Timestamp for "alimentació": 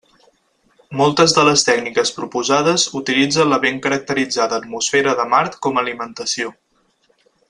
5.83-6.55